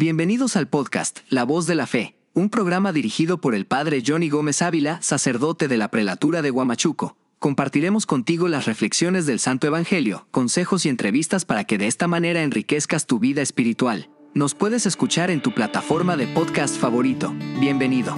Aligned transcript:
Bienvenidos 0.00 0.56
al 0.56 0.66
podcast 0.66 1.18
La 1.28 1.44
Voz 1.44 1.66
de 1.66 1.74
la 1.74 1.86
Fe, 1.86 2.16
un 2.32 2.48
programa 2.48 2.90
dirigido 2.90 3.38
por 3.38 3.54
el 3.54 3.66
Padre 3.66 4.02
Johnny 4.04 4.30
Gómez 4.30 4.62
Ávila, 4.62 4.98
sacerdote 5.02 5.68
de 5.68 5.76
la 5.76 5.90
prelatura 5.90 6.40
de 6.40 6.50
Huamachuco. 6.50 7.18
Compartiremos 7.38 8.06
contigo 8.06 8.48
las 8.48 8.64
reflexiones 8.64 9.26
del 9.26 9.40
Santo 9.40 9.66
Evangelio, 9.66 10.26
consejos 10.30 10.86
y 10.86 10.88
entrevistas 10.88 11.44
para 11.44 11.64
que 11.64 11.76
de 11.76 11.86
esta 11.86 12.08
manera 12.08 12.42
enriquezcas 12.42 13.06
tu 13.06 13.18
vida 13.18 13.42
espiritual. 13.42 14.08
Nos 14.32 14.54
puedes 14.54 14.86
escuchar 14.86 15.30
en 15.30 15.42
tu 15.42 15.52
plataforma 15.52 16.16
de 16.16 16.28
podcast 16.28 16.78
favorito. 16.78 17.34
Bienvenido. 17.60 18.16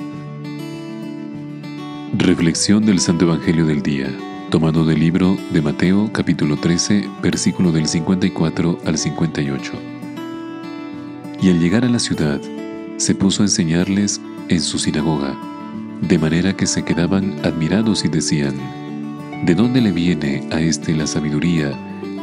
Reflexión 2.16 2.86
del 2.86 3.00
Santo 3.00 3.24
Evangelio 3.24 3.66
del 3.66 3.82
Día, 3.82 4.16
tomado 4.52 4.84
del 4.84 5.00
libro 5.00 5.36
de 5.50 5.62
Mateo 5.62 6.12
capítulo 6.12 6.56
13, 6.60 7.10
versículo 7.20 7.72
del 7.72 7.88
54 7.88 8.78
al 8.84 8.96
58. 8.96 10.01
Y 11.42 11.50
al 11.50 11.58
llegar 11.58 11.84
a 11.84 11.88
la 11.88 11.98
ciudad, 11.98 12.40
se 12.98 13.16
puso 13.16 13.42
a 13.42 13.46
enseñarles 13.46 14.20
en 14.48 14.60
su 14.60 14.78
sinagoga, 14.78 15.36
de 16.00 16.16
manera 16.16 16.56
que 16.56 16.68
se 16.68 16.84
quedaban 16.84 17.34
admirados 17.44 18.04
y 18.04 18.08
decían, 18.08 18.54
¿de 19.44 19.56
dónde 19.56 19.80
le 19.80 19.90
viene 19.90 20.46
a 20.52 20.60
éste 20.60 20.94
la 20.94 21.08
sabiduría 21.08 21.72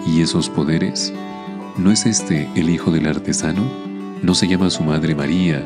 y 0.08 0.21
esos 0.21 0.49
poderes? 0.49 1.13
¿No 1.77 1.91
es 1.91 2.05
este 2.05 2.47
el 2.55 2.70
hijo 2.70 2.91
del 2.91 3.08
artesano? 3.08 3.70
¿No 4.23 4.34
se 4.35 4.47
llama 4.47 4.70
su 4.70 4.84
madre 4.84 5.16
María 5.16 5.66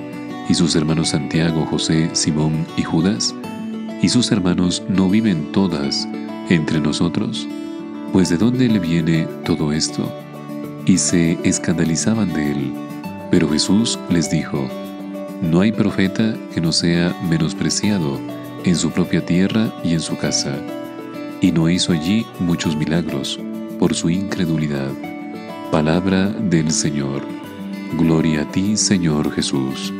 y 0.49 0.55
sus 0.55 0.75
hermanos 0.75 1.09
Santiago, 1.09 1.67
José, 1.67 2.09
Simón 2.13 2.65
y 2.75 2.81
Judas? 2.81 3.35
¿Y 4.01 4.09
sus 4.09 4.31
hermanos 4.31 4.81
no 4.89 5.09
viven 5.09 5.51
todas 5.51 6.07
entre 6.49 6.79
nosotros? 6.79 7.47
Pues 8.13 8.29
¿de 8.29 8.37
dónde 8.37 8.67
le 8.67 8.79
viene 8.79 9.27
todo 9.45 9.71
esto? 9.73 10.11
Y 10.87 10.97
se 10.97 11.37
escandalizaban 11.43 12.33
de 12.33 12.51
él. 12.51 12.73
Pero 13.33 13.49
Jesús 13.49 13.97
les 14.11 14.29
dijo, 14.29 14.69
No 15.41 15.61
hay 15.61 15.71
profeta 15.71 16.35
que 16.53 16.61
no 16.61 16.71
sea 16.71 17.19
menospreciado 17.27 18.19
en 18.63 18.75
su 18.75 18.91
propia 18.91 19.25
tierra 19.25 19.73
y 19.83 19.93
en 19.93 20.01
su 20.01 20.15
casa. 20.17 20.55
Y 21.41 21.51
no 21.51 21.67
hizo 21.67 21.93
allí 21.93 22.27
muchos 22.39 22.75
milagros 22.75 23.39
por 23.79 23.95
su 23.95 24.11
incredulidad. 24.11 24.91
Palabra 25.71 26.27
del 26.27 26.69
Señor. 26.69 27.23
Gloria 27.97 28.43
a 28.43 28.51
ti, 28.51 28.77
Señor 28.77 29.31
Jesús. 29.31 29.91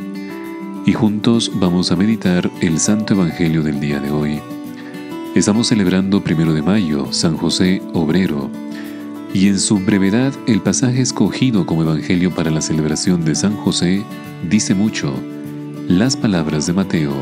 Y 0.86 0.92
juntos 0.92 1.50
vamos 1.54 1.90
a 1.90 1.96
meditar 1.96 2.48
el 2.60 2.78
Santo 2.78 3.14
Evangelio 3.14 3.64
del 3.64 3.80
día 3.80 3.98
de 3.98 4.12
hoy. 4.12 4.40
Estamos 5.34 5.66
celebrando 5.66 6.22
primero 6.22 6.52
de 6.52 6.62
mayo, 6.62 7.12
San 7.12 7.36
José 7.36 7.82
Obrero, 7.94 8.48
y 9.34 9.48
en 9.48 9.58
su 9.58 9.80
brevedad, 9.80 10.32
el 10.46 10.62
pasaje 10.62 11.02
escogido 11.02 11.66
como 11.66 11.82
evangelio 11.82 12.32
para 12.32 12.52
la 12.52 12.60
celebración 12.60 13.24
de 13.24 13.34
San 13.34 13.56
José 13.56 14.04
dice 14.48 14.76
mucho. 14.76 15.12
Las 15.88 16.16
palabras 16.16 16.68
de 16.68 16.72
Mateo 16.72 17.12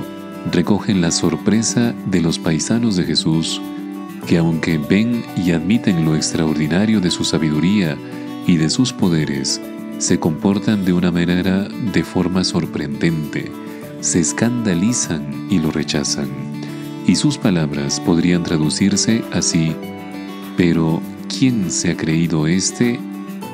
recogen 0.53 1.01
la 1.01 1.11
sorpresa 1.11 1.95
de 2.05 2.21
los 2.21 2.39
paisanos 2.39 2.97
de 2.97 3.05
Jesús, 3.05 3.63
que 4.27 4.37
aunque 4.37 4.77
ven 4.77 5.25
y 5.39 5.53
admiten 5.53 6.05
lo 6.05 6.15
extraordinario 6.15 7.01
de 7.01 7.11
su 7.11 7.25
sabiduría 7.25 7.97
y 8.47 8.59
de 8.59 8.69
sus 8.69 8.93
poderes, 8.93 9.59
se 9.97 10.21
comportan 10.21 10.85
de 10.85 10.93
una 10.93 11.11
manera 11.11 11.67
de 11.95 12.05
forma 12.05 12.45
sorprendente, 12.45 13.51
se 14.01 14.21
escandalizan 14.21 15.47
y 15.49 15.61
lo 15.61 15.71
rechazan. 15.71 16.29
Y 17.07 17.17
sus 17.17 17.39
palabras 17.39 18.01
podrían 18.01 18.43
traducirse 18.43 19.25
así, 19.33 19.75
pero 20.59 21.01
¿quién 21.39 21.71
se 21.71 21.91
ha 21.91 21.97
creído 21.97 22.47
este 22.47 23.01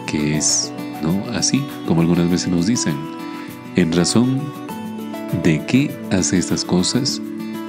que 0.07 0.37
es, 0.37 0.73
¿no? 1.03 1.25
Así, 1.33 1.63
como 1.87 2.01
algunas 2.01 2.31
veces 2.31 2.49
nos 2.49 2.67
dicen. 2.67 2.95
En 3.77 3.93
razón 3.93 4.41
de 5.43 5.65
qué 5.67 5.91
hace 6.11 6.39
estas 6.39 6.65
cosas, 6.65 7.21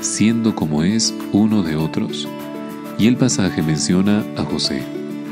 siendo 0.02 0.56
como 0.56 0.84
es 0.84 1.14
uno 1.32 1.62
de 1.62 1.76
otros. 1.76 2.28
Y 2.98 3.08
el 3.08 3.18
pasaje 3.18 3.62
menciona 3.62 4.26
a 4.38 4.44
José 4.44 4.82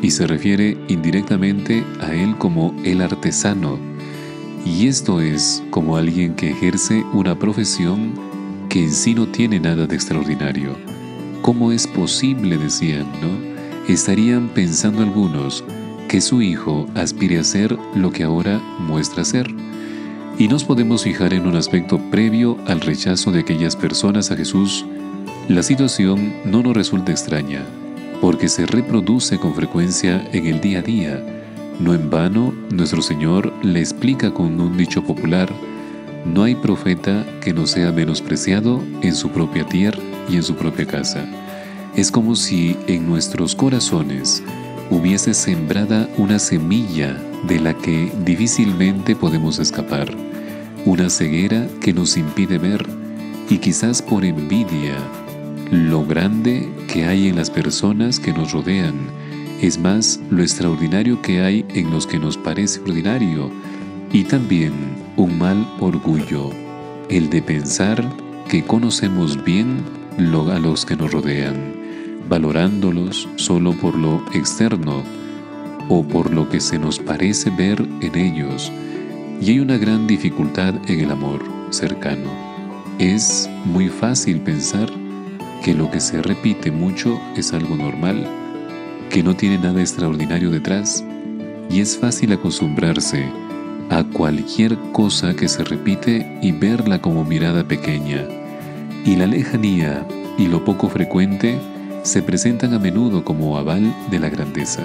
y 0.01 0.11
se 0.11 0.27
refiere 0.27 0.77
indirectamente 0.87 1.83
a 1.99 2.13
él 2.13 2.37
como 2.37 2.75
el 2.83 3.01
artesano. 3.01 3.79
Y 4.65 4.87
esto 4.87 5.21
es 5.21 5.63
como 5.69 5.97
alguien 5.97 6.35
que 6.35 6.51
ejerce 6.51 7.03
una 7.13 7.37
profesión 7.39 8.13
que 8.69 8.83
en 8.83 8.91
sí 8.91 9.15
no 9.15 9.27
tiene 9.27 9.59
nada 9.59 9.87
de 9.87 9.95
extraordinario. 9.95 10.75
¿Cómo 11.41 11.71
es 11.71 11.87
posible, 11.87 12.57
decían, 12.57 13.07
no? 13.21 13.56
Estarían 13.93 14.49
pensando 14.49 15.01
algunos 15.01 15.63
que 16.07 16.21
su 16.21 16.41
hijo 16.41 16.87
aspire 16.95 17.39
a 17.39 17.43
ser 17.43 17.77
lo 17.95 18.11
que 18.11 18.23
ahora 18.23 18.59
muestra 18.79 19.25
ser. 19.25 19.47
Y 20.37 20.47
nos 20.47 20.63
podemos 20.63 21.03
fijar 21.03 21.33
en 21.33 21.47
un 21.47 21.55
aspecto 21.55 21.99
previo 22.11 22.57
al 22.67 22.81
rechazo 22.81 23.31
de 23.31 23.39
aquellas 23.39 23.75
personas 23.75 24.31
a 24.31 24.35
Jesús. 24.35 24.85
La 25.47 25.63
situación 25.63 26.33
no 26.45 26.61
nos 26.61 26.75
resulta 26.75 27.11
extraña, 27.11 27.63
porque 28.21 28.47
se 28.47 28.65
reproduce 28.65 29.37
con 29.37 29.55
frecuencia 29.55 30.27
en 30.31 30.45
el 30.47 30.61
día 30.61 30.79
a 30.79 30.83
día. 30.83 31.23
No 31.79 31.93
en 31.93 32.09
vano, 32.09 32.53
nuestro 32.71 33.01
Señor 33.01 33.53
le 33.63 33.79
explica 33.79 34.33
con 34.33 34.59
un 34.59 34.77
dicho 34.77 35.03
popular, 35.03 35.51
no 36.25 36.43
hay 36.43 36.55
profeta 36.55 37.25
que 37.41 37.53
no 37.53 37.67
sea 37.67 37.91
menospreciado 37.91 38.83
en 39.01 39.15
su 39.15 39.29
propia 39.29 39.65
tierra 39.65 39.99
y 40.29 40.35
en 40.35 40.43
su 40.43 40.55
propia 40.55 40.85
casa. 40.85 41.25
Es 41.97 42.11
como 42.11 42.35
si 42.35 42.77
en 42.85 43.09
nuestros 43.09 43.55
corazones 43.55 44.43
hubiese 44.91 45.33
sembrada 45.33 46.07
una 46.17 46.37
semilla 46.37 47.17
de 47.47 47.59
la 47.59 47.73
que 47.73 48.11
difícilmente 48.23 49.15
podemos 49.15 49.57
escapar, 49.57 50.15
una 50.85 51.09
ceguera 51.09 51.67
que 51.81 51.93
nos 51.93 52.15
impide 52.15 52.59
ver 52.59 52.85
y 53.49 53.57
quizás 53.57 54.03
por 54.03 54.23
envidia 54.25 54.95
lo 55.71 56.05
grande 56.05 56.71
que 56.87 57.05
hay 57.05 57.29
en 57.29 57.35
las 57.35 57.49
personas 57.49 58.19
que 58.19 58.31
nos 58.31 58.51
rodean, 58.51 58.93
es 59.59 59.79
más 59.79 60.19
lo 60.29 60.43
extraordinario 60.43 61.19
que 61.23 61.41
hay 61.41 61.65
en 61.69 61.89
los 61.89 62.05
que 62.05 62.19
nos 62.19 62.37
parece 62.37 62.79
ordinario 62.79 63.49
y 64.13 64.23
también 64.23 64.71
un 65.15 65.39
mal 65.39 65.67
orgullo, 65.79 66.51
el 67.09 67.31
de 67.31 67.41
pensar 67.41 68.07
que 68.47 68.63
conocemos 68.63 69.43
bien 69.43 69.83
a 70.51 70.59
los 70.59 70.85
que 70.85 70.95
nos 70.95 71.11
rodean 71.11 71.76
valorándolos 72.27 73.27
solo 73.35 73.73
por 73.73 73.95
lo 73.95 74.23
externo 74.33 75.03
o 75.89 76.03
por 76.03 76.33
lo 76.33 76.49
que 76.49 76.59
se 76.59 76.77
nos 76.77 76.99
parece 76.99 77.49
ver 77.49 77.85
en 78.01 78.15
ellos. 78.15 78.71
Y 79.41 79.51
hay 79.51 79.59
una 79.59 79.77
gran 79.77 80.07
dificultad 80.07 80.75
en 80.87 80.99
el 80.99 81.11
amor 81.11 81.43
cercano. 81.69 82.29
Es 82.99 83.49
muy 83.65 83.89
fácil 83.89 84.41
pensar 84.41 84.89
que 85.63 85.73
lo 85.73 85.89
que 85.91 85.99
se 85.99 86.21
repite 86.21 86.71
mucho 86.71 87.19
es 87.35 87.53
algo 87.53 87.75
normal, 87.75 88.27
que 89.09 89.23
no 89.23 89.35
tiene 89.35 89.57
nada 89.57 89.81
extraordinario 89.81 90.49
detrás, 90.49 91.03
y 91.69 91.81
es 91.81 91.97
fácil 91.97 92.33
acostumbrarse 92.33 93.25
a 93.89 94.03
cualquier 94.03 94.77
cosa 94.91 95.35
que 95.35 95.47
se 95.47 95.63
repite 95.63 96.39
y 96.41 96.51
verla 96.51 97.01
como 97.01 97.23
mirada 97.23 97.67
pequeña. 97.67 98.25
Y 99.05 99.15
la 99.15 99.27
lejanía 99.27 100.05
y 100.37 100.47
lo 100.47 100.65
poco 100.65 100.89
frecuente 100.89 101.57
se 102.07 102.23
presentan 102.23 102.73
a 102.73 102.79
menudo 102.79 103.25
como 103.25 103.57
aval 103.57 103.93
de 104.09 104.17
la 104.17 104.29
grandeza. 104.29 104.81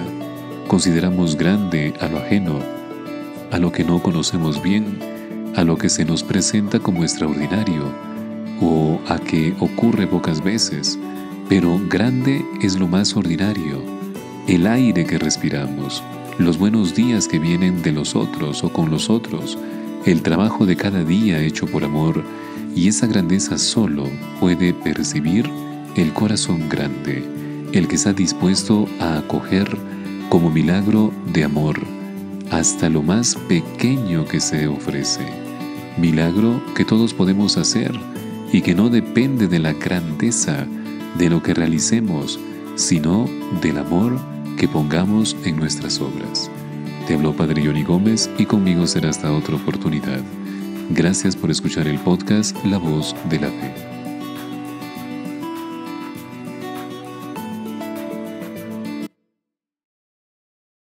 Consideramos 0.67 1.37
grande 1.37 1.93
a 2.01 2.09
lo 2.09 2.17
ajeno, 2.17 2.59
a 3.49 3.59
lo 3.59 3.71
que 3.71 3.85
no 3.85 4.03
conocemos 4.03 4.61
bien, 4.61 4.99
a 5.55 5.63
lo 5.63 5.77
que 5.77 5.87
se 5.87 6.03
nos 6.03 6.21
presenta 6.21 6.79
como 6.79 7.03
extraordinario 7.03 7.85
o 8.61 8.99
a 9.07 9.19
que 9.19 9.55
ocurre 9.61 10.05
pocas 10.05 10.43
veces, 10.43 10.99
pero 11.47 11.79
grande 11.87 12.43
es 12.61 12.77
lo 12.77 12.89
más 12.89 13.15
ordinario, 13.15 13.81
el 14.49 14.67
aire 14.67 15.05
que 15.05 15.17
respiramos, 15.17 16.03
los 16.39 16.57
buenos 16.57 16.93
días 16.93 17.29
que 17.29 17.39
vienen 17.39 17.81
de 17.83 17.93
los 17.93 18.17
otros 18.17 18.65
o 18.65 18.73
con 18.73 18.91
los 18.91 19.09
otros, 19.09 19.57
el 20.05 20.23
trabajo 20.23 20.65
de 20.65 20.75
cada 20.75 21.05
día 21.05 21.39
hecho 21.39 21.67
por 21.67 21.85
amor, 21.85 22.21
y 22.75 22.89
esa 22.89 23.07
grandeza 23.07 23.57
solo 23.57 24.09
puede 24.41 24.73
percibir 24.73 25.49
el 25.95 26.13
corazón 26.13 26.69
grande, 26.69 27.23
el 27.71 27.87
que 27.87 27.95
está 27.95 28.13
dispuesto 28.13 28.87
a 28.99 29.17
acoger 29.19 29.77
como 30.29 30.49
milagro 30.49 31.11
de 31.31 31.43
amor 31.43 31.79
hasta 32.51 32.89
lo 32.89 33.01
más 33.01 33.35
pequeño 33.47 34.25
que 34.25 34.39
se 34.39 34.67
ofrece. 34.67 35.25
Milagro 35.97 36.61
que 36.75 36.85
todos 36.85 37.13
podemos 37.13 37.57
hacer 37.57 37.91
y 38.51 38.61
que 38.61 38.75
no 38.75 38.89
depende 38.89 39.47
de 39.47 39.59
la 39.59 39.73
grandeza 39.73 40.65
de 41.17 41.29
lo 41.29 41.41
que 41.41 41.53
realicemos, 41.53 42.39
sino 42.75 43.27
del 43.61 43.79
amor 43.79 44.19
que 44.57 44.67
pongamos 44.67 45.35
en 45.45 45.57
nuestras 45.57 45.99
obras. 45.99 46.49
Te 47.07 47.15
habló 47.15 47.33
Padre 47.33 47.65
Johnny 47.65 47.83
Gómez 47.83 48.29
y 48.37 48.45
conmigo 48.45 48.87
será 48.87 49.09
hasta 49.09 49.31
otra 49.33 49.55
oportunidad. 49.55 50.21
Gracias 50.91 51.35
por 51.35 51.51
escuchar 51.51 51.87
el 51.87 51.99
podcast 51.99 52.55
La 52.65 52.77
Voz 52.77 53.15
de 53.29 53.39
la 53.39 53.47
Fe. 53.49 53.92